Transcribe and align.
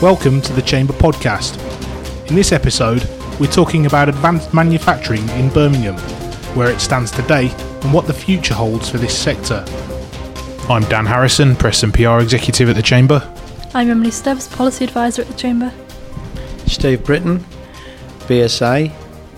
Welcome 0.00 0.40
to 0.42 0.52
the 0.52 0.62
Chamber 0.62 0.92
Podcast. 0.92 1.58
In 2.28 2.36
this 2.36 2.52
episode, 2.52 3.02
we're 3.40 3.50
talking 3.50 3.86
about 3.86 4.08
advanced 4.08 4.54
manufacturing 4.54 5.28
in 5.30 5.48
Birmingham, 5.48 5.96
where 6.54 6.70
it 6.70 6.80
stands 6.80 7.10
today, 7.10 7.48
and 7.82 7.92
what 7.92 8.06
the 8.06 8.14
future 8.14 8.54
holds 8.54 8.88
for 8.88 8.98
this 8.98 9.18
sector. 9.18 9.64
I'm 10.68 10.82
Dan 10.82 11.04
Harrison, 11.04 11.56
Press 11.56 11.82
and 11.82 11.92
PR 11.92 12.20
Executive 12.20 12.68
at 12.68 12.76
the 12.76 12.82
Chamber. 12.82 13.28
I'm 13.74 13.90
Emily 13.90 14.12
Stubbs, 14.12 14.46
Policy 14.46 14.84
Advisor 14.84 15.22
at 15.22 15.28
the 15.28 15.34
Chamber. 15.34 15.72
Steve 16.68 17.02
Britton, 17.02 17.40
BSA. 18.28 18.92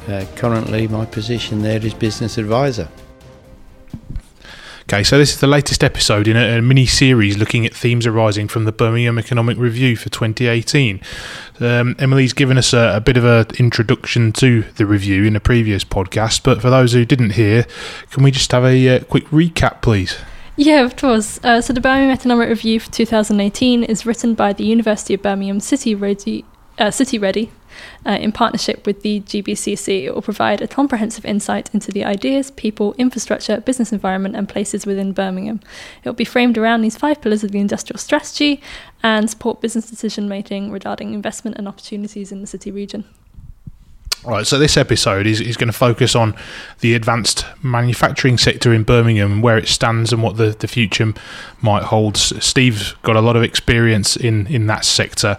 Uh, 0.08 0.26
currently, 0.36 0.88
my 0.88 1.06
position 1.06 1.62
there 1.62 1.82
is 1.82 1.94
Business 1.94 2.36
Advisor. 2.36 2.90
Okay, 4.92 5.04
so 5.04 5.18
this 5.18 5.30
is 5.30 5.38
the 5.38 5.46
latest 5.46 5.84
episode 5.84 6.26
in 6.26 6.36
a, 6.36 6.58
a 6.58 6.60
mini 6.60 6.84
series 6.84 7.38
looking 7.38 7.64
at 7.64 7.72
themes 7.72 8.08
arising 8.08 8.48
from 8.48 8.64
the 8.64 8.72
Birmingham 8.72 9.20
Economic 9.20 9.56
Review 9.56 9.94
for 9.94 10.08
2018. 10.08 11.00
Um, 11.60 11.94
Emily's 12.00 12.32
given 12.32 12.58
us 12.58 12.72
a, 12.72 12.96
a 12.96 13.00
bit 13.00 13.16
of 13.16 13.24
an 13.24 13.46
introduction 13.60 14.32
to 14.32 14.62
the 14.74 14.86
review 14.86 15.22
in 15.22 15.36
a 15.36 15.40
previous 15.40 15.84
podcast, 15.84 16.42
but 16.42 16.60
for 16.60 16.70
those 16.70 16.92
who 16.92 17.04
didn't 17.04 17.34
hear, 17.34 17.66
can 18.10 18.24
we 18.24 18.32
just 18.32 18.50
have 18.50 18.64
a 18.64 18.96
uh, 18.96 19.04
quick 19.04 19.26
recap, 19.26 19.80
please? 19.80 20.18
Yeah, 20.56 20.80
of 20.80 20.96
course. 20.96 21.38
Uh, 21.44 21.60
so 21.60 21.72
the 21.72 21.80
Birmingham 21.80 22.10
Economic 22.10 22.48
Review 22.48 22.80
for 22.80 22.90
2018 22.90 23.84
is 23.84 24.04
written 24.04 24.34
by 24.34 24.52
the 24.52 24.64
University 24.64 25.14
of 25.14 25.22
Birmingham 25.22 25.60
City-REDI, 25.60 26.44
uh, 26.80 26.90
City-REDI 26.90 27.52
uh, 28.06 28.18
in 28.20 28.32
partnership 28.32 28.86
with 28.86 29.02
the 29.02 29.20
GBCC. 29.20 30.04
It 30.04 30.14
will 30.14 30.22
provide 30.22 30.60
a 30.60 30.68
comprehensive 30.68 31.24
insight 31.24 31.70
into 31.72 31.90
the 31.90 32.04
ideas, 32.04 32.50
people, 32.50 32.94
infrastructure, 32.98 33.60
business 33.60 33.92
environment, 33.92 34.36
and 34.36 34.48
places 34.48 34.86
within 34.86 35.12
Birmingham. 35.12 35.60
It 36.02 36.08
will 36.08 36.14
be 36.14 36.24
framed 36.24 36.58
around 36.58 36.82
these 36.82 36.96
five 36.96 37.20
pillars 37.20 37.44
of 37.44 37.52
the 37.52 37.60
industrial 37.60 37.98
strategy 37.98 38.60
and 39.02 39.30
support 39.30 39.60
business 39.60 39.88
decision 39.88 40.28
making 40.28 40.70
regarding 40.70 41.14
investment 41.14 41.56
and 41.56 41.66
opportunities 41.68 42.32
in 42.32 42.40
the 42.40 42.46
city 42.46 42.70
region. 42.70 43.04
Right, 44.22 44.46
so 44.46 44.58
this 44.58 44.76
episode 44.76 45.26
is, 45.26 45.40
is 45.40 45.56
going 45.56 45.68
to 45.68 45.76
focus 45.76 46.14
on 46.14 46.36
the 46.80 46.94
advanced 46.94 47.46
manufacturing 47.62 48.36
sector 48.36 48.70
in 48.70 48.82
Birmingham, 48.82 49.40
where 49.40 49.56
it 49.56 49.66
stands 49.66 50.12
and 50.12 50.22
what 50.22 50.36
the, 50.36 50.50
the 50.50 50.68
future 50.68 51.14
might 51.62 51.84
hold. 51.84 52.18
Steve's 52.18 52.92
got 53.02 53.16
a 53.16 53.22
lot 53.22 53.36
of 53.36 53.42
experience 53.42 54.16
in, 54.16 54.46
in 54.48 54.66
that 54.66 54.84
sector. 54.84 55.38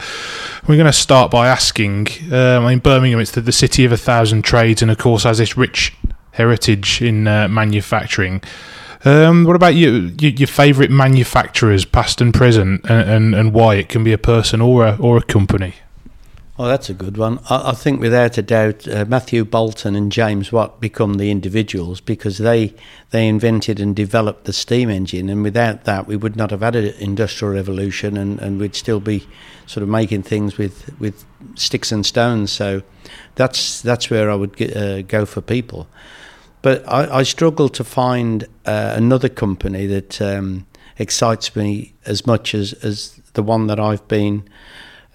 We're 0.67 0.77
going 0.77 0.87
to 0.87 0.93
start 0.93 1.29
by 1.29 1.47
asking 1.47 2.07
um, 2.33 2.65
in 2.65 2.79
Birmingham, 2.79 3.19
it's 3.19 3.31
the, 3.31 3.41
the 3.41 3.51
city 3.51 3.85
of 3.85 3.91
a 3.91 3.97
thousand 3.97 4.41
trades, 4.41 4.81
and 4.81 4.89
of 4.89 4.97
course, 4.97 5.23
has 5.23 5.37
this 5.37 5.55
rich 5.55 5.93
heritage 6.31 7.03
in 7.03 7.27
uh, 7.27 7.47
manufacturing. 7.47 8.41
Um, 9.05 9.43
what 9.43 9.55
about 9.55 9.75
you, 9.75 10.11
you 10.19 10.29
your 10.29 10.47
favourite 10.47 10.89
manufacturers, 10.89 11.85
past 11.85 12.19
and 12.19 12.33
present, 12.33 12.81
and, 12.89 13.09
and, 13.09 13.35
and 13.35 13.53
why? 13.53 13.75
It 13.75 13.89
can 13.89 14.03
be 14.03 14.13
a 14.13 14.17
person 14.17 14.59
or 14.59 14.87
a, 14.87 14.97
or 14.99 15.17
a 15.17 15.21
company. 15.21 15.75
Oh, 16.59 16.67
that's 16.67 16.89
a 16.89 16.93
good 16.93 17.17
one. 17.17 17.39
I, 17.49 17.69
I 17.69 17.71
think 17.71 18.01
without 18.01 18.37
a 18.37 18.41
doubt, 18.41 18.87
uh, 18.87 19.05
Matthew 19.05 19.45
Boulton 19.45 19.95
and 19.95 20.11
James 20.11 20.51
Watt 20.51 20.81
become 20.81 21.15
the 21.15 21.31
individuals 21.31 22.01
because 22.01 22.37
they 22.39 22.73
they 23.11 23.27
invented 23.27 23.79
and 23.79 23.95
developed 23.95 24.45
the 24.45 24.53
steam 24.53 24.89
engine, 24.89 25.29
and 25.29 25.43
without 25.43 25.85
that, 25.85 26.07
we 26.07 26.17
would 26.17 26.35
not 26.35 26.51
have 26.51 26.61
had 26.61 26.75
an 26.75 26.93
industrial 26.99 27.53
revolution, 27.53 28.17
and, 28.17 28.39
and 28.39 28.59
we'd 28.59 28.75
still 28.75 28.99
be 28.99 29.25
sort 29.65 29.81
of 29.81 29.89
making 29.89 30.23
things 30.23 30.57
with, 30.57 30.93
with 30.99 31.23
sticks 31.55 31.91
and 31.91 32.05
stones. 32.05 32.51
So 32.51 32.83
that's 33.35 33.81
that's 33.81 34.09
where 34.09 34.29
I 34.29 34.35
would 34.35 34.57
get, 34.57 34.75
uh, 34.75 35.01
go 35.03 35.25
for 35.25 35.41
people. 35.41 35.87
But 36.61 36.87
I, 36.87 37.19
I 37.19 37.23
struggle 37.23 37.69
to 37.69 37.83
find 37.83 38.43
uh, 38.65 38.93
another 38.95 39.29
company 39.29 39.87
that 39.87 40.21
um, 40.21 40.67
excites 40.99 41.55
me 41.55 41.93
as 42.05 42.27
much 42.27 42.53
as, 42.53 42.73
as 42.83 43.19
the 43.33 43.41
one 43.41 43.67
that 43.67 43.79
I've 43.79 44.07
been 44.07 44.43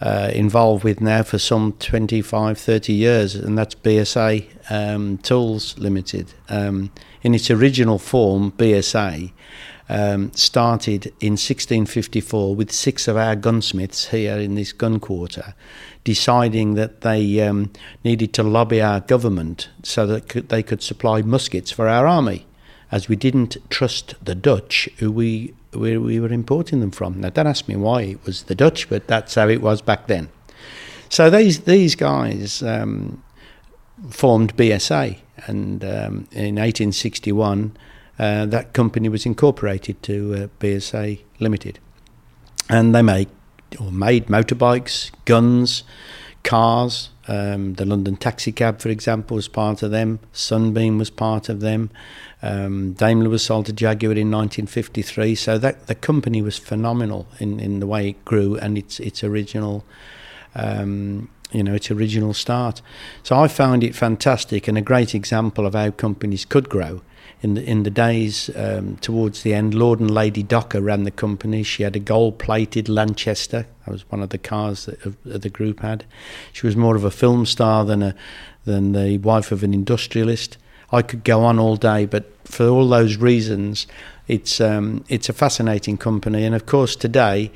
uh, 0.01 0.31
involved 0.33 0.85
with 0.85 1.01
now 1.01 1.23
for 1.23 1.39
some 1.39 1.73
25, 1.75 2.59
30 2.59 2.93
years, 2.93 3.35
and 3.35 3.57
that's 3.57 3.75
BSA 3.75 4.47
um, 4.71 5.19
Tools 5.19 5.79
Limited. 5.79 6.35
Um, 6.49 6.93
in 7.23 7.35
its 7.35 7.51
original 7.51 7.99
form, 7.99 8.53
BSA 8.53 9.33
um, 9.89 10.33
started 10.33 11.07
in 11.21 11.33
1654 11.33 12.55
with 12.55 12.73
six 12.73 13.09
of 13.09 13.17
our 13.17 13.37
gunsmiths 13.37 14.09
here 14.09 14.37
in 14.37 14.55
this 14.55 14.73
gun 14.73 15.01
quarter 15.01 15.55
deciding 16.07 16.75
that 16.75 17.01
they 17.01 17.41
um, 17.41 17.69
needed 18.05 18.33
to 18.33 18.41
lobby 18.41 18.81
our 18.81 19.01
government 19.01 19.69
so 19.83 20.07
that 20.07 20.49
they 20.49 20.63
could 20.63 20.81
supply 20.81 21.21
muskets 21.21 21.73
for 21.73 21.89
our 21.89 22.07
army, 22.07 22.46
as 22.91 23.09
we 23.09 23.17
didn't 23.17 23.57
trust 23.69 24.15
the 24.23 24.35
Dutch, 24.35 24.89
who 24.99 25.11
we 25.11 25.55
where 25.73 26.01
we 26.01 26.19
were 26.21 26.33
importing 26.33 26.81
them 26.81 26.91
from. 26.91 27.21
Now, 27.21 27.31
don't 27.31 27.47
ask 27.47 27.69
me 27.69 27.77
why 27.77 28.03
it 28.03 28.25
was 28.25 28.45
the 28.45 28.55
Dutch, 28.55 28.89
but 28.89 29.07
that's 29.07 29.35
how 29.35 29.49
it 29.49 29.61
was 29.61 29.83
back 29.83 30.07
then. 30.07 30.29
So 31.09 31.31
these 31.31 31.61
these 31.61 31.95
guys 31.95 32.63
um, 32.63 33.23
formed 34.11 34.57
BSA, 34.57 35.19
and 35.47 35.85
um, 35.85 36.29
in 36.33 36.57
1861, 36.57 37.77
uh, 38.19 38.47
that 38.47 38.73
company 38.73 39.09
was 39.09 39.27
incorporated 39.27 40.03
to 40.05 40.35
uh, 40.35 40.47
BSA 40.61 41.21
Limited, 41.39 41.79
and 42.69 42.95
they 42.95 43.03
make 43.03 43.29
or 43.81 43.91
made 43.91 44.27
motorbikes, 44.27 45.11
guns, 45.25 45.83
cars. 46.47 47.11
Um, 47.29 47.75
the 47.75 47.85
London 47.85 48.17
Taxi 48.17 48.53
Cab, 48.53 48.81
for 48.81 48.89
example, 48.89 49.35
was 49.35 49.49
part 49.49 49.83
of 49.83 49.91
them. 49.91 50.21
Sunbeam 50.33 50.97
was 50.97 51.11
part 51.11 51.49
of 51.49 51.61
them. 51.61 51.91
Um, 52.41 52.93
Daimler 52.93 53.29
was 53.29 53.43
sold 53.43 53.67
to 53.67 53.73
Jaguar 53.73 54.13
in 54.13 54.31
1953, 54.31 55.35
so 55.35 55.59
that 55.59 55.89
the 55.89 55.95
company 55.97 56.41
was 56.41 56.57
phenomenal 56.57 57.27
in, 57.41 57.59
in 57.59 57.81
the 57.81 57.87
way 57.87 58.11
it 58.11 58.25
grew 58.25 58.57
and 58.57 58.79
its 58.79 59.01
its 59.01 59.25
original, 59.25 59.85
um, 60.55 61.29
you 61.51 61.65
know, 61.65 61.75
its 61.75 61.91
original 61.91 62.33
start. 62.33 62.81
So 63.25 63.37
I 63.37 63.49
found 63.49 63.83
it 63.83 63.97
fantastic 63.97 64.69
and 64.69 64.79
a 64.79 64.83
great 64.83 65.15
example 65.15 65.67
of 65.67 65.75
how 65.75 65.91
companies 65.91 66.45
could 66.45 66.69
grow. 66.69 67.03
In 67.43 67.55
the 67.55 67.63
in 67.63 67.83
the 67.83 67.91
days 67.91 68.51
um, 68.57 68.97
towards 68.97 69.43
the 69.43 69.53
end, 69.53 69.75
Lord 69.75 70.01
and 70.01 70.11
Lady 70.11 70.43
Docker 70.43 70.81
ran 70.81 71.05
the 71.05 71.11
company. 71.11 71.63
She 71.63 71.83
had 71.83 71.95
a 71.95 72.01
gold-plated 72.01 72.89
Lanchester. 72.89 73.67
That 73.85 73.93
was 73.93 74.11
one 74.11 74.23
of 74.23 74.31
the 74.31 74.39
cars 74.39 74.87
that, 74.87 75.23
that 75.25 75.43
the 75.43 75.51
group 75.51 75.81
had. 75.81 76.05
She 76.53 76.67
was 76.67 76.77
more 76.77 76.97
of 76.97 77.05
a 77.05 77.11
film 77.11 77.45
star 77.45 77.85
than 77.85 78.03
a 78.03 78.15
than 78.65 78.93
the 78.93 79.19
wife 79.19 79.53
of 79.53 79.63
an 79.63 79.75
industrialist. 79.75 80.57
I 80.93 81.03
could 81.03 81.25
go 81.25 81.45
on 81.45 81.59
all 81.59 81.77
day, 81.77 82.07
but 82.07 82.25
for 82.45 82.69
all 82.69 82.89
those 82.89 83.17
reasons, 83.17 83.87
it's 84.29 84.61
um, 84.61 85.05
it's 85.09 85.29
a 85.29 85.33
fascinating 85.33 85.99
company. 85.99 86.45
And 86.45 86.55
of 86.55 86.67
course, 86.67 86.97
today, 86.97 87.51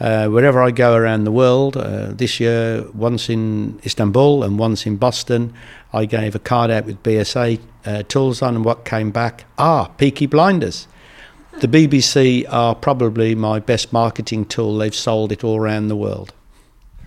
uh, 0.00 0.28
wherever 0.28 0.62
I 0.62 0.70
go 0.70 0.94
around 0.94 1.24
the 1.24 1.32
world, 1.32 1.76
uh, 1.76 2.08
this 2.12 2.40
year 2.40 2.84
once 2.92 3.28
in 3.30 3.80
Istanbul 3.84 4.42
and 4.42 4.58
once 4.58 4.86
in 4.86 4.96
Boston, 4.96 5.52
I 5.92 6.04
gave 6.04 6.34
a 6.34 6.38
card 6.40 6.70
out 6.70 6.84
with 6.84 7.02
BSA 7.02 7.60
uh, 7.86 8.02
tools 8.04 8.42
on, 8.42 8.56
and 8.56 8.64
what 8.64 8.84
came 8.84 9.10
back? 9.10 9.44
Ah, 9.58 9.86
Peaky 9.86 10.26
Blinders. 10.26 10.86
The 11.60 11.68
BBC 11.68 12.44
are 12.50 12.74
probably 12.74 13.34
my 13.34 13.60
best 13.60 13.92
marketing 13.92 14.44
tool. 14.46 14.76
They've 14.78 14.94
sold 14.94 15.30
it 15.30 15.44
all 15.44 15.56
around 15.56 15.88
the 15.88 15.96
world. 15.96 16.32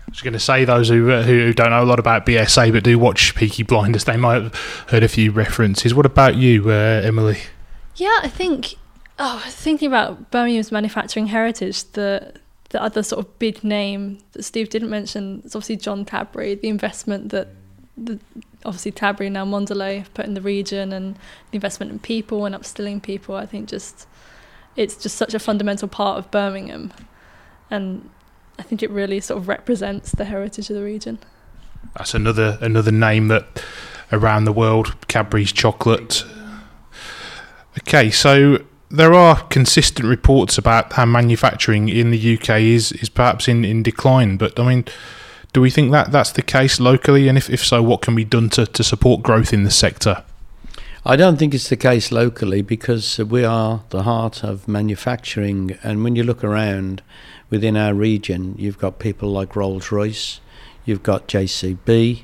I 0.08 0.10
was 0.10 0.22
going 0.22 0.34
to 0.34 0.40
say 0.40 0.64
those 0.64 0.88
who 0.88 1.12
uh, 1.12 1.24
who 1.24 1.52
don't 1.54 1.72
know 1.72 1.84
a 1.84 1.86
lot 1.86 2.00
about 2.00 2.26
BSA 2.26 2.72
but 2.72 2.84
do 2.84 2.98
watch 2.98 3.36
Peaky 3.36 3.64
Blinders, 3.64 4.06
they 4.06 4.16
might 4.16 4.42
have 4.42 4.56
heard 4.88 5.04
a 5.04 5.10
few 5.10 5.32
references. 5.32 5.94
What 5.94 6.06
about 6.06 6.36
you, 6.36 6.70
uh, 6.70 7.02
Emily? 7.04 7.40
Yeah, 7.98 8.20
I 8.24 8.30
think. 8.30 8.76
Oh, 9.20 9.44
thinking 9.48 9.88
about 9.88 10.32
Birmingham's 10.32 10.72
manufacturing 10.72 11.28
heritage, 11.28 11.84
the 11.92 12.34
the 12.70 12.82
other 12.82 13.04
sort 13.04 13.26
of 13.26 13.40
big 13.40 13.64
name 13.64 14.20
that 14.32 14.44
Steve 14.44 14.70
didn't 14.70 14.90
mention 14.90 15.42
is 15.44 15.56
obviously 15.56 15.78
John 15.78 16.06
Cadbury. 16.06 16.56
The 16.56 16.70
investment 16.70 17.30
that 17.30 17.50
the 17.98 18.20
obviously 18.68 18.92
Cadbury 18.92 19.30
now 19.30 19.46
Mondelez 19.46 20.06
put 20.14 20.26
in 20.26 20.34
the 20.34 20.42
region, 20.42 20.92
and 20.94 21.16
the 21.16 21.56
investment 21.56 21.92
in 21.92 22.00
people 22.00 22.46
and 22.46 22.54
upskilling 22.54 23.02
people. 23.02 23.36
I 23.36 23.46
think 23.46 23.70
just 23.70 24.08
it's 24.76 24.96
just 24.96 25.16
such 25.16 25.34
a 25.34 25.40
fundamental 25.40 25.88
part 25.88 26.20
of 26.20 26.30
Birmingham, 26.30 26.94
and 27.72 28.10
I 28.60 28.64
think 28.64 28.84
it 28.84 28.92
really 28.92 29.22
sort 29.22 29.40
of 29.40 29.48
represents 29.48 30.12
the 30.12 30.26
heritage 30.26 30.70
of 30.70 30.76
the 30.76 30.84
region. 30.84 31.20
That's 31.96 32.14
another 32.14 32.58
another 32.62 32.92
name 32.92 33.30
that 33.30 33.64
around 34.12 34.46
the 34.46 34.54
world, 34.54 34.96
Cadbury's 35.08 35.52
chocolate. 35.52 36.24
Okay, 37.80 38.10
so 38.10 38.64
there 38.90 39.14
are 39.14 39.44
consistent 39.48 40.08
reports 40.08 40.58
about 40.58 40.94
how 40.94 41.06
manufacturing 41.06 41.90
in 41.90 42.12
the 42.12 42.38
UK 42.38 42.62
is 42.62 42.92
is 42.94 43.10
perhaps 43.10 43.48
in, 43.48 43.64
in 43.64 43.82
decline, 43.82 44.38
but 44.38 44.60
I 44.60 44.68
mean, 44.68 44.86
do 45.54 45.62
we 45.62 45.70
think 45.70 45.92
that 45.92 46.12
that's 46.12 46.32
the 46.32 46.42
case 46.42 46.80
locally? 46.80 47.28
And 47.28 47.38
if, 47.38 47.50
if 47.50 47.66
so, 47.66 47.82
what 47.82 48.02
can 48.02 48.16
be 48.16 48.26
done 48.26 48.50
to, 48.52 48.66
to 48.66 48.84
support 48.84 49.24
growth 49.24 49.54
in 49.54 49.64
the 49.64 49.72
sector? 49.72 50.24
I 51.06 51.16
don't 51.16 51.38
think 51.38 51.54
it's 51.54 51.70
the 51.70 51.78
case 51.78 52.12
locally 52.12 52.62
because 52.62 53.18
we 53.18 53.46
are 53.46 53.84
the 53.92 54.04
heart 54.04 54.44
of 54.44 54.68
manufacturing. 54.68 55.78
And 55.82 56.04
when 56.04 56.18
you 56.18 56.24
look 56.24 56.44
around 56.44 57.02
within 57.50 57.78
our 57.78 57.94
region, 57.94 58.56
you've 58.58 58.78
got 58.78 59.00
people 59.00 59.30
like 59.30 59.56
Rolls 59.56 59.90
Royce, 59.90 60.42
you've 60.84 61.04
got 61.04 61.28
JCB, 61.30 62.24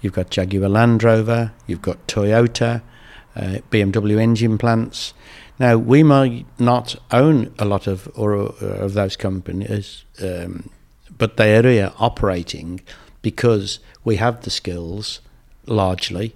you've 0.00 0.12
got 0.12 0.30
Jaguar 0.30 0.68
Land 0.68 1.02
Rover, 1.02 1.52
you've 1.66 1.82
got 1.82 2.06
Toyota, 2.06 2.82
uh, 3.34 3.58
BMW 3.70 4.20
engine 4.20 4.58
plants. 4.58 5.12
Now, 5.58 5.76
we 5.76 6.02
might 6.02 6.46
not 6.58 6.96
own 7.10 7.52
a 7.58 7.64
lot 7.64 7.86
of 7.86 8.08
or, 8.14 8.36
uh, 8.36 8.64
of 8.64 8.94
those 8.94 9.16
companies, 9.16 10.04
um, 10.22 10.70
but 11.18 11.36
they 11.36 11.56
are 11.80 11.92
operating 11.98 12.80
because 13.22 13.80
we 14.04 14.16
have 14.16 14.42
the 14.42 14.50
skills 14.50 15.20
largely, 15.66 16.34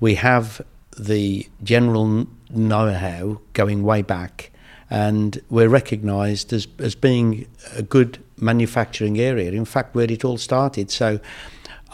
we 0.00 0.16
have 0.16 0.60
the 0.96 1.48
general 1.62 2.26
know-how 2.50 3.40
going 3.52 3.82
way 3.82 4.02
back, 4.02 4.50
and 4.90 5.40
we're 5.48 5.68
recognised 5.68 6.52
as 6.52 6.68
as 6.78 6.94
being 6.94 7.46
a 7.74 7.82
good 7.82 8.22
manufacturing 8.36 9.18
area. 9.18 9.52
In 9.52 9.64
fact, 9.64 9.94
where 9.94 10.10
it 10.10 10.24
all 10.24 10.38
started. 10.38 10.90
So, 10.90 11.20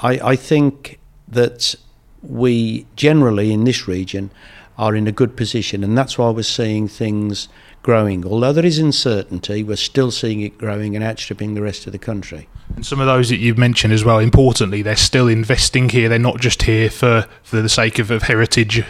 I, 0.02 0.32
I 0.32 0.36
think 0.36 0.98
that 1.28 1.74
we 2.22 2.86
generally 2.96 3.52
in 3.52 3.64
this 3.64 3.88
region 3.88 4.30
are 4.76 4.96
in 4.96 5.06
a 5.06 5.12
good 5.12 5.36
position, 5.36 5.84
and 5.84 5.96
that's 5.96 6.18
why 6.18 6.30
we're 6.30 6.42
seeing 6.42 6.88
things 6.88 7.48
growing. 7.82 8.24
Although 8.26 8.52
there 8.52 8.66
is 8.66 8.78
uncertainty, 8.78 9.62
we're 9.62 9.76
still 9.76 10.10
seeing 10.10 10.40
it 10.40 10.58
growing 10.58 10.94
and 10.94 11.04
outstripping 11.04 11.54
the 11.54 11.62
rest 11.62 11.86
of 11.86 11.92
the 11.92 11.98
country. 11.98 12.48
And 12.76 12.84
some 12.84 13.00
of 13.00 13.06
those 13.06 13.28
that 13.30 13.38
you've 13.38 13.58
mentioned 13.58 13.92
as 13.92 14.04
well, 14.04 14.18
importantly, 14.18 14.82
they're 14.82 14.96
still 14.96 15.28
investing 15.28 15.88
here. 15.88 16.08
They're 16.08 16.18
not 16.18 16.40
just 16.40 16.62
here 16.62 16.90
for, 16.90 17.26
for 17.42 17.60
the 17.60 17.68
sake 17.68 17.98
of, 17.98 18.10
of 18.10 18.22
heritage. 18.22 18.84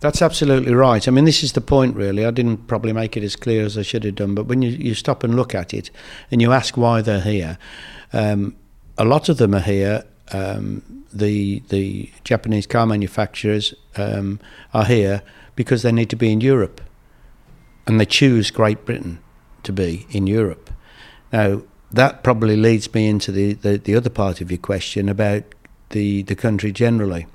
That's 0.00 0.20
absolutely 0.20 0.74
right. 0.74 1.06
I 1.08 1.10
mean, 1.10 1.24
this 1.24 1.42
is 1.42 1.52
the 1.52 1.60
point, 1.60 1.96
really. 1.96 2.26
I 2.26 2.30
didn't 2.30 2.66
probably 2.66 2.92
make 2.92 3.16
it 3.16 3.22
as 3.22 3.36
clear 3.36 3.64
as 3.64 3.78
I 3.78 3.82
should 3.82 4.04
have 4.04 4.16
done, 4.16 4.34
but 4.34 4.46
when 4.46 4.60
you, 4.60 4.70
you 4.70 4.94
stop 4.94 5.24
and 5.24 5.34
look 5.34 5.54
at 5.54 5.72
it 5.72 5.90
and 6.30 6.42
you 6.42 6.52
ask 6.52 6.76
why 6.76 7.00
they're 7.00 7.22
here, 7.22 7.58
um, 8.12 8.54
a 8.98 9.04
lot 9.04 9.28
of 9.28 9.38
them 9.38 9.54
are 9.54 9.60
here. 9.60 10.04
Um, 10.32 11.04
the 11.12 11.60
the 11.68 12.10
Japanese 12.24 12.66
car 12.66 12.86
manufacturers 12.86 13.72
um, 13.96 14.40
are 14.72 14.84
here 14.84 15.22
because 15.56 15.82
they 15.82 15.92
need 15.92 16.10
to 16.10 16.16
be 16.16 16.32
in 16.32 16.40
Europe, 16.40 16.80
and 17.86 18.00
they 18.00 18.06
choose 18.06 18.50
Great 18.50 18.84
Britain 18.84 19.18
to 19.62 19.72
be 19.72 20.06
in 20.10 20.26
Europe. 20.26 20.70
Now, 21.32 21.62
that 21.90 22.22
probably 22.22 22.56
leads 22.56 22.92
me 22.92 23.08
into 23.08 23.30
the, 23.30 23.54
the, 23.54 23.78
the 23.78 23.94
other 23.94 24.10
part 24.10 24.40
of 24.40 24.50
your 24.50 24.58
question 24.58 25.08
about 25.08 25.44
the, 25.90 26.22
the 26.22 26.34
country 26.34 26.72
generally. 26.72 27.26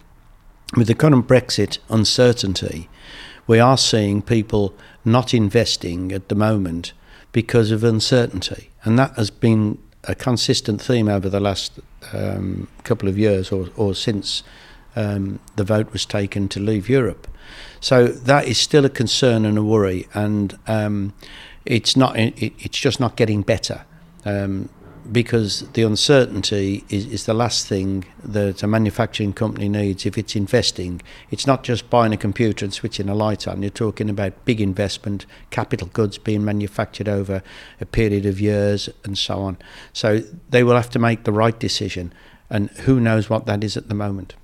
With 0.76 0.88
the 0.88 0.96
current 0.96 1.28
Brexit 1.28 1.80
uncertainty, 1.90 2.90
we 3.48 3.60
are 3.60 3.78
seeing 3.78 4.22
people 4.22 4.74
not 5.04 5.34
investing 5.34 6.12
at 6.12 6.30
the 6.30 6.36
moment 6.36 6.94
because 7.32 7.72
of 7.72 7.84
uncertainty. 7.84 8.70
And 8.84 9.00
that 9.00 9.16
has 9.16 9.30
been 9.30 9.80
a 10.04 10.16
consistent 10.16 10.82
theme 10.82 11.08
over 11.08 11.30
the 11.30 11.40
last 11.40 11.80
um, 12.14 12.68
couple 12.84 13.10
of 13.10 13.18
years 13.18 13.52
or, 13.52 13.70
or 13.76 13.96
since 13.96 14.44
um, 14.96 15.40
the 15.56 15.64
vote 15.64 15.92
was 15.92 16.06
taken 16.06 16.48
to 16.50 16.60
leave 16.60 16.90
Europe. 16.90 17.28
So 17.80 18.08
that 18.08 18.48
is 18.48 18.58
still 18.58 18.86
a 18.86 18.90
concern 18.90 19.46
and 19.46 19.58
a 19.58 19.64
worry, 19.64 20.08
and 20.14 20.58
um, 20.68 21.14
it's 21.66 21.96
not. 21.96 22.18
It, 22.18 22.54
it's 22.60 22.78
just 22.78 23.00
not 23.00 23.16
getting 23.16 23.42
better 23.42 23.86
um, 24.26 24.70
because 25.12 25.62
the 25.74 25.84
uncertainty 25.84 26.84
is, 26.90 27.06
is 27.08 27.26
the 27.26 27.34
last 27.34 27.68
thing 27.68 28.06
that 28.24 28.62
a 28.64 28.68
manufacturing 28.68 29.34
company 29.34 29.70
needs 29.70 30.06
if 30.06 30.18
it's 30.18 30.36
investing. 30.36 31.02
It's 31.32 31.48
not 31.48 31.64
just 31.64 31.90
buying 31.90 32.14
a 32.14 32.18
computer 32.18 32.66
and 32.66 32.74
switching 32.74 33.10
a 33.10 33.16
light 33.16 33.48
on. 33.48 33.62
You're 33.62 33.72
talking 33.72 34.10
about 34.10 34.46
big 34.46 34.62
investment, 34.62 35.26
capital 35.50 35.88
goods 35.94 36.18
being 36.18 36.44
manufactured 36.44 37.08
over 37.08 37.42
a 37.80 37.86
period 37.86 38.26
of 38.26 38.40
years, 38.40 38.90
and 39.04 39.18
so 39.18 39.40
on. 39.42 39.58
So 39.94 40.20
they 40.50 40.64
will 40.64 40.76
have 40.76 40.90
to 40.92 41.00
make 41.00 41.24
the 41.24 41.32
right 41.32 41.58
decision, 41.58 42.14
and 42.50 42.70
who 42.72 43.00
knows 43.00 43.30
what 43.30 43.46
that 43.46 43.64
is 43.64 43.78
at 43.78 43.88
the 43.88 43.96
moment. 43.96 44.36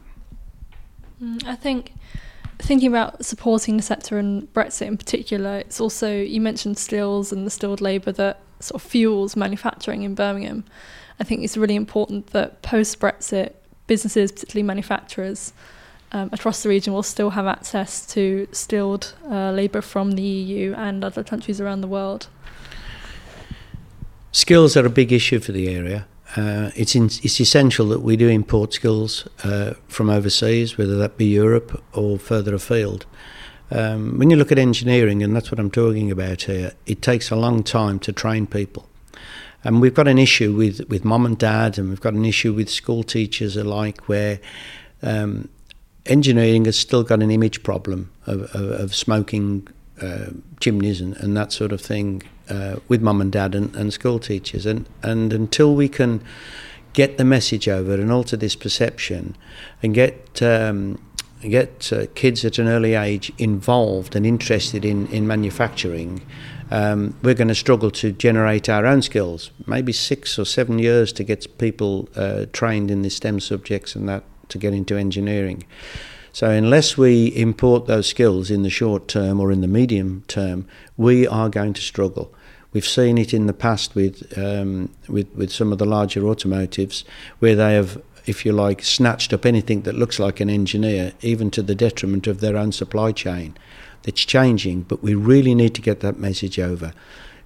Mm, 1.21 1.45
I 1.45 1.55
think 1.55 1.93
thinking 2.59 2.87
about 2.87 3.25
supporting 3.25 3.77
the 3.77 3.83
sector 3.83 4.17
and 4.17 4.51
Brexit 4.53 4.87
in 4.87 4.97
particular, 4.97 5.57
it's 5.57 5.79
also 5.79 6.11
you 6.11 6.41
mentioned 6.41 6.77
skills 6.77 7.31
and 7.31 7.45
the 7.45 7.51
skilled 7.51 7.81
labour 7.81 8.11
that 8.13 8.41
sort 8.59 8.81
of 8.81 8.87
fuels 8.87 9.35
manufacturing 9.35 10.03
in 10.03 10.15
Birmingham. 10.15 10.63
I 11.19 11.23
think 11.23 11.43
it's 11.43 11.57
really 11.57 11.75
important 11.75 12.27
that 12.27 12.61
post 12.61 12.99
Brexit, 12.99 13.53
businesses, 13.87 14.31
particularly 14.31 14.63
manufacturers 14.63 15.53
um, 16.11 16.29
across 16.31 16.63
the 16.63 16.69
region, 16.69 16.93
will 16.93 17.03
still 17.03 17.31
have 17.31 17.45
access 17.45 18.05
to 18.07 18.47
skilled 18.51 19.13
uh, 19.29 19.51
labour 19.51 19.81
from 19.81 20.13
the 20.13 20.21
EU 20.21 20.73
and 20.73 21.03
other 21.03 21.23
countries 21.23 21.61
around 21.61 21.81
the 21.81 21.87
world. 21.87 22.27
Skills 24.31 24.75
are 24.75 24.85
a 24.85 24.89
big 24.89 25.13
issue 25.13 25.39
for 25.39 25.53
the 25.53 25.69
area. 25.69 26.05
Uh, 26.35 26.69
it's 26.75 26.95
in, 26.95 27.05
it's 27.05 27.39
essential 27.39 27.87
that 27.87 28.01
we 28.01 28.17
do 28.17 28.27
import 28.27 28.73
skills 28.73 29.27
uh, 29.43 29.73
from 29.87 30.09
overseas, 30.09 30.77
whether 30.77 30.97
that 30.97 31.17
be 31.17 31.25
Europe 31.25 31.81
or 31.93 32.19
further 32.19 32.53
afield. 32.53 33.05
Um, 33.71 34.19
when 34.19 34.29
you 34.29 34.35
look 34.35 34.51
at 34.51 34.59
engineering, 34.59 35.23
and 35.23 35.35
that's 35.35 35.49
what 35.49 35.59
I'm 35.59 35.71
talking 35.71 36.11
about 36.11 36.43
here, 36.43 36.73
it 36.85 37.01
takes 37.01 37.31
a 37.31 37.35
long 37.35 37.63
time 37.63 37.99
to 37.99 38.11
train 38.11 38.47
people. 38.47 38.87
And 39.63 39.81
we've 39.81 39.93
got 39.93 40.07
an 40.07 40.19
issue 40.19 40.53
with, 40.53 40.87
with 40.89 41.05
mom 41.05 41.25
and 41.25 41.37
dad, 41.37 41.79
and 41.79 41.89
we've 41.89 42.01
got 42.01 42.13
an 42.13 42.25
issue 42.25 42.53
with 42.53 42.69
school 42.69 43.01
teachers 43.01 43.55
alike, 43.55 44.07
where 44.07 44.39
um, 45.01 45.49
engineering 46.05 46.65
has 46.65 46.77
still 46.77 47.03
got 47.03 47.23
an 47.23 47.31
image 47.31 47.63
problem 47.63 48.11
of, 48.27 48.41
of, 48.55 48.71
of 48.71 48.95
smoking 48.95 49.67
uh, 50.01 50.27
chimneys 50.59 50.99
and, 50.99 51.15
and 51.17 51.35
that 51.37 51.51
sort 51.51 51.71
of 51.71 51.79
thing 51.79 52.21
uh, 52.49 52.77
with 52.87 53.01
mum 53.01 53.21
and 53.21 53.31
dad 53.31 53.55
and, 53.55 53.75
and 53.75 53.93
school 53.93 54.19
teachers. 54.19 54.65
And, 54.65 54.87
and 55.01 55.33
until 55.33 55.75
we 55.75 55.87
can 55.89 56.23
get 56.93 57.17
the 57.17 57.25
message 57.25 57.67
over 57.67 57.93
and 57.93 58.11
alter 58.11 58.37
this 58.37 58.55
perception 58.55 59.35
and 59.83 59.93
get 59.93 60.41
um, 60.41 60.99
get 61.41 61.91
uh, 61.93 62.07
kids 62.15 62.43
at 62.43 62.57
an 62.57 62.67
early 62.67 62.95
age 62.95 63.31
involved 63.37 64.15
and 64.15 64.25
interested 64.25 64.83
in, 64.83 65.07
in 65.07 65.27
manufacturing, 65.27 66.21
um, 66.71 67.15
we're 67.21 67.35
going 67.35 67.47
to 67.47 67.55
struggle 67.55 67.91
to 67.91 68.11
generate 68.11 68.67
our 68.69 68.85
own 68.85 69.01
skills. 69.01 69.51
Maybe 69.67 69.93
six 69.93 70.39
or 70.39 70.45
seven 70.45 70.79
years 70.79 71.13
to 71.13 71.23
get 71.23 71.57
people 71.57 72.09
uh, 72.15 72.45
trained 72.53 72.89
in 72.89 73.03
the 73.03 73.09
STEM 73.09 73.39
subjects 73.39 73.95
and 73.95 74.09
that 74.09 74.23
to 74.49 74.57
get 74.57 74.73
into 74.73 74.95
engineering. 74.95 75.63
So 76.35 76.49
unless 76.49 76.97
we 76.97 77.27
import 77.27 77.85
those 77.85 78.07
skills 78.07 78.51
in 78.51 78.63
the 78.63 78.69
short 78.69 79.07
term 79.07 79.39
or 79.39 79.53
in 79.53 79.61
the 79.61 79.69
medium 79.69 80.25
term, 80.27 80.67
we 80.97 81.25
are 81.25 81.47
going 81.47 81.71
to 81.75 81.81
struggle. 81.81 82.33
We've 82.73 82.85
seen 82.85 83.17
it 83.17 83.33
in 83.33 83.47
the 83.47 83.53
past 83.53 83.95
with 83.95 84.37
um, 84.37 84.89
with 85.07 85.29
with 85.33 85.49
some 85.49 85.71
of 85.71 85.77
the 85.77 85.85
larger 85.85 86.27
automotives 86.27 87.05
where 87.39 87.55
they 87.55 87.75
have 87.75 88.01
if 88.25 88.45
you 88.45 88.51
like, 88.51 88.83
snatched 88.83 89.31
up 89.31 89.45
anything 89.45 89.83
that 89.83 89.95
looks 89.95 90.19
like 90.19 90.41
an 90.41 90.49
engineer, 90.49 91.13
even 91.21 91.51
to 91.51 91.61
the 91.61 91.73
detriment 91.73 92.27
of 92.27 92.41
their 92.41 92.57
own 92.57 92.73
supply 92.73 93.13
chain. 93.13 93.55
It's 94.03 94.25
changing, 94.25 94.81
but 94.81 95.01
we 95.01 95.15
really 95.15 95.55
need 95.55 95.73
to 95.75 95.81
get 95.81 96.01
that 96.01 96.19
message 96.19 96.59
over. 96.59 96.91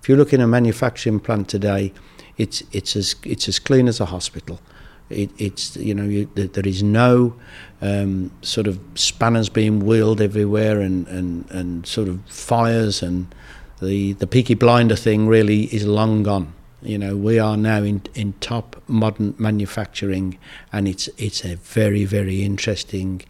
If 0.02 0.10
you 0.10 0.16
look 0.16 0.34
in 0.34 0.42
a 0.42 0.48
manufacturing 0.48 1.20
plant 1.20 1.48
today, 1.48 1.94
it's 2.40 2.64
it's 2.72 2.96
as 2.96 3.16
it's 3.24 3.48
as 3.48 3.60
clean 3.60 3.88
as 3.88 4.00
a 4.00 4.06
hospital. 4.06 4.60
It, 5.10 5.32
it's 5.38 5.76
you 5.78 5.96
know 5.96 6.04
you, 6.04 6.30
there 6.36 6.68
is 6.68 6.84
no 6.84 7.36
um, 7.82 8.32
sort 8.42 8.68
of 8.68 8.80
spanners 8.96 9.50
being 9.50 9.80
wheeled 9.80 10.22
everywhere 10.22 10.82
and, 10.82 11.08
and, 11.08 11.50
and 11.50 11.86
sort 11.88 12.08
of 12.08 12.20
fires 12.28 13.02
and 13.02 13.34
the 13.82 14.14
the 14.14 14.28
peaky 14.28 14.56
blinder 14.56 14.96
thing 14.96 15.28
really 15.28 15.64
is 15.74 15.86
long 15.86 16.24
gone. 16.24 16.54
You 16.82 16.98
know, 16.98 17.18
we 17.18 17.40
are 17.40 17.58
now 17.58 17.84
in, 17.84 18.02
in 18.16 18.34
top 18.40 18.82
modern 18.88 19.36
manufacturing, 19.38 20.38
and 20.72 20.88
it's 20.88 21.08
it's 21.18 21.44
a 21.44 21.56
very 21.56 22.06
very 22.06 22.44
interesting 22.44 23.22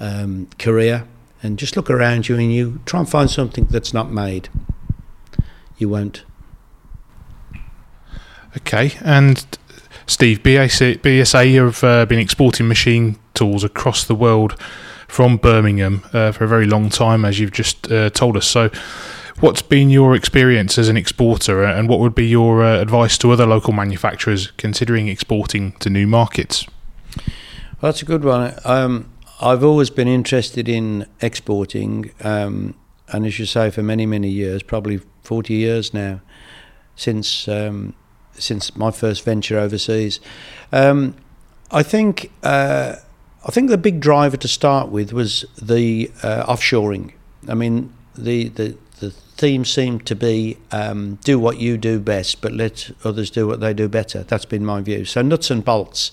um, 0.00 0.48
career. 0.58 1.06
And 1.44 1.58
just 1.58 1.76
look 1.76 1.90
around 1.90 2.28
you, 2.28 2.36
and 2.36 2.52
you 2.52 2.80
try 2.86 3.00
and 3.00 3.08
find 3.08 3.28
something 3.28 3.66
that's 3.66 3.92
not 3.92 4.12
made. 4.12 4.48
You 5.76 5.88
won't. 5.88 6.24
Okay, 8.56 8.92
and 9.00 9.44
Steve, 10.06 10.42
BSA, 10.42 11.54
have 11.54 11.84
uh, 11.84 12.06
been 12.06 12.18
exporting 12.18 12.68
machine 12.68 13.18
tools 13.34 13.64
across 13.64 14.04
the 14.04 14.14
world 14.14 14.60
from 15.08 15.36
Birmingham 15.36 16.02
uh, 16.12 16.32
for 16.32 16.44
a 16.44 16.48
very 16.48 16.66
long 16.66 16.88
time, 16.88 17.24
as 17.24 17.38
you've 17.38 17.52
just 17.52 17.90
uh, 17.90 18.10
told 18.10 18.36
us. 18.36 18.46
So, 18.46 18.70
What's 19.42 19.62
been 19.62 19.90
your 19.90 20.14
experience 20.14 20.78
as 20.78 20.88
an 20.88 20.96
exporter, 20.96 21.64
uh, 21.64 21.76
and 21.76 21.88
what 21.88 21.98
would 21.98 22.14
be 22.14 22.28
your 22.28 22.62
uh, 22.62 22.80
advice 22.80 23.18
to 23.18 23.32
other 23.32 23.44
local 23.44 23.72
manufacturers 23.72 24.52
considering 24.52 25.08
exporting 25.08 25.72
to 25.80 25.90
new 25.90 26.06
markets? 26.06 26.64
Well, 27.16 27.90
that's 27.90 28.02
a 28.02 28.04
good 28.04 28.22
one. 28.22 28.54
Um, 28.64 29.10
I've 29.40 29.64
always 29.64 29.90
been 29.90 30.06
interested 30.06 30.68
in 30.68 31.06
exporting, 31.20 32.12
um, 32.20 32.76
and 33.08 33.26
as 33.26 33.40
you 33.40 33.46
say, 33.46 33.70
for 33.70 33.82
many, 33.82 34.06
many 34.06 34.28
years, 34.28 34.62
probably 34.62 35.00
40 35.22 35.54
years 35.54 35.92
now, 35.92 36.20
since 36.94 37.48
um, 37.48 37.94
since 38.34 38.76
my 38.76 38.90
first 38.90 39.24
venture 39.24 39.58
overseas. 39.58 40.20
Um, 40.72 41.14
I 41.70 41.82
think 41.82 42.30
uh, 42.42 42.96
I 43.44 43.50
think 43.50 43.70
the 43.70 43.78
big 43.78 44.00
driver 44.00 44.36
to 44.36 44.48
start 44.48 44.88
with 44.88 45.12
was 45.12 45.44
the 45.60 46.10
uh, 46.22 46.44
offshoring. 46.46 47.12
I 47.48 47.54
mean, 47.54 47.92
the, 48.14 48.48
the 48.48 48.76
the 49.00 49.10
theme 49.10 49.64
seemed 49.64 50.06
to 50.06 50.14
be 50.14 50.56
um, 50.70 51.18
do 51.24 51.38
what 51.38 51.58
you 51.58 51.76
do 51.76 51.98
best, 51.98 52.40
but 52.40 52.52
let 52.52 52.90
others 53.02 53.30
do 53.30 53.48
what 53.48 53.60
they 53.60 53.74
do 53.74 53.88
better. 53.88 54.22
That's 54.22 54.44
been 54.44 54.64
my 54.64 54.80
view. 54.80 55.04
So 55.04 55.22
nuts 55.22 55.50
and 55.50 55.64
bolts. 55.64 56.12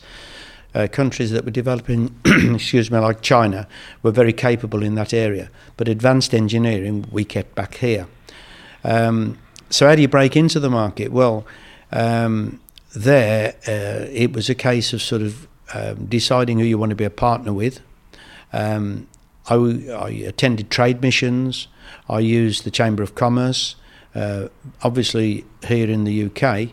Uh, 0.76 0.88
countries 0.88 1.32
that 1.32 1.44
were 1.46 1.52
developing, 1.52 2.16
excuse 2.26 2.92
me, 2.92 3.00
like 3.00 3.22
China, 3.22 3.68
were 4.04 4.12
very 4.12 4.32
capable 4.32 4.84
in 4.84 4.94
that 4.94 5.16
area. 5.16 5.50
But 5.78 5.88
advanced 5.88 6.32
engineering, 6.32 7.08
we 7.12 7.26
kept 7.26 7.56
back 7.56 7.78
here. 7.78 8.06
Um, 8.84 9.40
so 9.72 9.88
how 9.88 9.96
do 9.96 10.02
you 10.04 10.08
break 10.08 10.36
into 10.36 10.60
the 10.60 10.70
market? 10.70 11.12
Well, 11.12 11.44
um, 11.92 12.60
there, 12.96 13.56
uh, 13.68 14.08
it 14.12 14.34
was 14.34 14.50
a 14.50 14.56
case 14.56 14.94
of 14.94 15.02
sort 15.02 15.22
of 15.22 15.48
um, 15.74 16.06
deciding 16.06 16.60
who 16.60 16.66
you 16.66 16.78
want 16.78 16.90
to 16.90 16.96
be 16.96 17.04
a 17.04 17.10
partner 17.10 17.54
with. 17.54 17.82
Um, 18.52 19.08
I, 19.48 19.56
I, 19.56 20.10
attended 20.28 20.70
trade 20.70 21.02
missions. 21.02 21.68
I 22.08 22.20
used 22.20 22.64
the 22.64 22.72
Chamber 22.72 23.04
of 23.04 23.16
Commerce, 23.16 23.76
uh, 24.16 24.48
obviously 24.82 25.46
here 25.68 25.90
in 25.90 26.04
the 26.04 26.26
UK, 26.26 26.70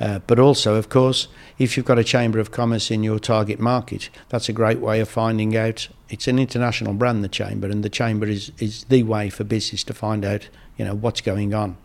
uh, 0.00 0.18
but 0.26 0.38
also, 0.38 0.74
of 0.74 0.88
course, 0.88 1.28
if 1.58 1.76
you've 1.76 1.86
got 1.86 1.98
a 1.98 2.04
Chamber 2.04 2.38
of 2.38 2.50
Commerce 2.50 2.90
in 2.90 3.02
your 3.02 3.18
target 3.18 3.60
market, 3.60 4.10
that's 4.28 4.48
a 4.48 4.52
great 4.52 4.80
way 4.80 5.00
of 5.00 5.08
finding 5.08 5.56
out. 5.56 5.88
It's 6.10 6.28
an 6.28 6.38
international 6.38 6.94
brand, 6.94 7.24
the 7.24 7.28
Chamber, 7.28 7.68
and 7.68 7.82
the 7.82 7.88
Chamber 7.88 8.26
is, 8.26 8.52
is 8.58 8.84
the 8.84 9.02
way 9.02 9.30
for 9.30 9.44
business 9.44 9.84
to 9.84 9.94
find 9.94 10.24
out, 10.24 10.48
you 10.76 10.84
know, 10.84 10.94
what's 10.94 11.20
going 11.20 11.54
on. 11.54 11.76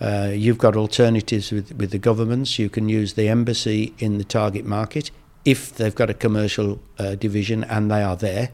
Uh, 0.00 0.30
you've 0.32 0.58
got 0.58 0.76
alternatives 0.76 1.50
with, 1.50 1.72
with 1.76 1.90
the 1.90 1.98
governments. 1.98 2.58
You 2.58 2.68
can 2.68 2.88
use 2.88 3.14
the 3.14 3.28
embassy 3.28 3.94
in 3.98 4.18
the 4.18 4.24
target 4.24 4.64
market 4.64 5.10
if 5.44 5.74
they've 5.74 5.94
got 5.94 6.10
a 6.10 6.14
commercial 6.14 6.80
uh, 6.98 7.14
division 7.14 7.64
and 7.64 7.90
they 7.90 8.02
are 8.02 8.16
there, 8.16 8.50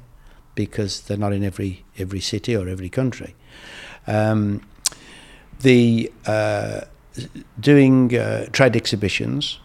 because 0.55 1.01
they're 1.01 1.17
not 1.17 1.33
in 1.33 1.43
every 1.43 1.85
every 1.99 2.21
city 2.21 2.55
or 2.55 2.69
every 2.69 2.89
country. 2.89 3.35
Um, 4.07 4.61
the 5.61 6.13
uh, 6.27 6.83
doing 7.59 8.15
uh, 8.17 8.47
trade 8.53 8.77
exhibitions, 8.77 9.59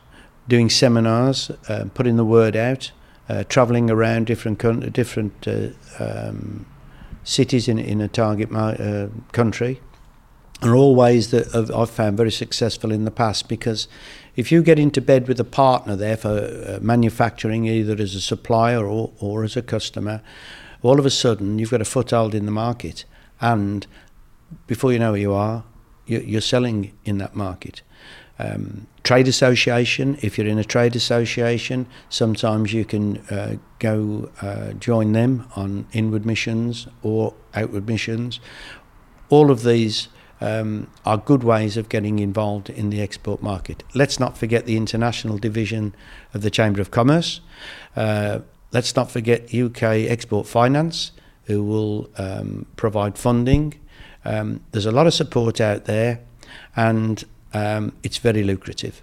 doing 0.47 0.69
seminars, 0.69 1.51
uh, 1.67 1.85
putting 1.93 2.15
the 2.15 2.25
word 2.25 2.55
out, 2.55 2.91
uh, 3.29 3.43
travelling 3.49 3.91
around 3.91 4.27
different 4.27 4.93
different 4.93 5.47
uh, 5.47 5.67
um, 5.99 6.65
cities 7.23 7.67
in 7.67 7.77
in 7.77 8.01
a 8.01 8.07
target 8.07 8.49
uh, 8.53 9.07
country, 9.31 9.81
are 10.63 10.75
all 10.75 10.95
ways 10.95 11.31
that 11.31 11.53
I've 11.55 11.89
found 11.89 12.17
very 12.17 12.31
successful 12.31 12.91
in 12.91 13.05
the 13.05 13.11
past 13.11 13.47
because 13.47 13.87
if 14.35 14.51
you 14.51 14.61
get 14.61 14.79
into 14.79 15.01
bed 15.01 15.27
with 15.27 15.39
a 15.39 15.43
partner 15.43 15.95
there 15.95 16.17
for 16.17 16.29
uh, 16.29 16.79
manufacturing, 16.81 17.65
either 17.65 18.01
as 18.01 18.15
a 18.15 18.21
supplier 18.21 18.85
or, 18.85 19.11
or 19.19 19.43
as 19.43 19.55
a 19.55 19.61
customer, 19.61 20.21
all 20.81 20.99
of 20.99 21.05
a 21.05 21.09
sudden 21.09 21.59
you've 21.59 21.71
got 21.71 21.81
a 21.81 21.85
foothold 21.85 22.33
in 22.33 22.45
the 22.45 22.51
market, 22.51 23.05
and 23.41 23.87
before 24.65 24.93
you 24.93 24.99
know 24.99 25.11
where 25.11 25.21
you 25.21 25.33
are, 25.33 25.63
you're 26.05 26.41
selling 26.41 26.93
in 27.03 27.17
that 27.17 27.35
market. 27.35 27.81
Um, 28.39 28.87
trade 29.03 29.27
association, 29.27 30.17
if 30.21 30.37
you're 30.37 30.47
in 30.47 30.59
a 30.59 30.63
trade 30.63 30.95
association, 30.95 31.87
sometimes 32.09 32.71
you 32.71 32.85
can 32.85 33.17
uh, 33.29 33.57
go 33.79 34.29
uh, 34.41 34.73
join 34.73 35.13
them 35.13 35.47
on 35.55 35.87
inward 35.91 36.25
missions 36.25 36.87
or 37.01 37.33
outward 37.55 37.87
missions. 37.87 38.39
All 39.29 39.51
of 39.51 39.63
these 39.63 40.07
um, 40.41 40.87
are 41.05 41.17
good 41.17 41.43
ways 41.43 41.77
of 41.77 41.89
getting 41.89 42.19
involved 42.19 42.69
in 42.69 42.89
the 42.89 43.01
export 43.01 43.41
market. 43.41 43.83
Let's 43.93 44.19
not 44.19 44.37
forget 44.37 44.65
the 44.65 44.77
international 44.77 45.37
division 45.37 45.95
of 46.33 46.41
the 46.41 46.49
Chamber 46.49 46.81
of 46.81 46.91
Commerce. 46.91 47.41
Uh, 47.95 48.39
let's 48.71 48.95
not 48.95 49.09
forget 49.11 49.53
UK 49.53 49.83
Export 49.83 50.47
Finance, 50.47 51.11
who 51.45 51.63
will 51.63 52.09
um, 52.17 52.65
provide 52.75 53.17
funding. 53.17 53.73
Um, 54.25 54.61
there's 54.71 54.85
a 54.85 54.91
lot 54.91 55.07
of 55.07 55.13
support 55.13 55.61
out 55.61 55.85
there, 55.85 56.19
and 56.75 57.23
um, 57.53 57.93
it's 58.03 58.17
very 58.17 58.43
lucrative. 58.43 59.01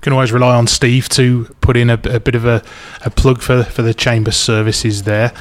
can 0.00 0.12
always 0.12 0.32
rely 0.32 0.56
on 0.56 0.66
Steve 0.66 1.08
to 1.10 1.44
put 1.60 1.76
in 1.76 1.90
a, 1.90 2.00
a 2.04 2.20
bit 2.20 2.34
of 2.34 2.44
a, 2.44 2.62
a 3.04 3.10
plug 3.10 3.40
for 3.40 3.62
for 3.64 3.82
the 3.82 3.94
chamber 3.94 4.32
services 4.32 5.04
there. 5.04 5.32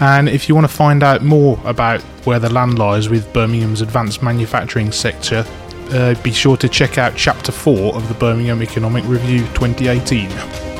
And 0.00 0.28
if 0.28 0.48
you 0.48 0.54
want 0.54 0.66
to 0.66 0.72
find 0.72 1.02
out 1.02 1.22
more 1.22 1.58
about 1.64 2.02
where 2.24 2.38
the 2.38 2.52
land 2.52 2.78
lies 2.78 3.08
with 3.08 3.32
Birmingham's 3.32 3.80
advanced 3.80 4.22
manufacturing 4.22 4.92
sector, 4.92 5.44
uh, 5.90 6.14
be 6.22 6.32
sure 6.32 6.56
to 6.58 6.68
check 6.68 6.98
out 6.98 7.14
Chapter 7.16 7.52
4 7.52 7.94
of 7.94 8.06
the 8.08 8.14
Birmingham 8.14 8.62
Economic 8.62 9.04
Review 9.04 9.40
2018. 9.54 10.75